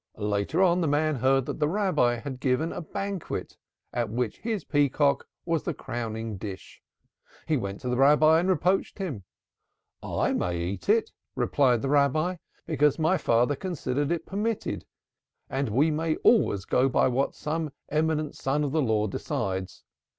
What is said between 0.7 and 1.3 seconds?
the man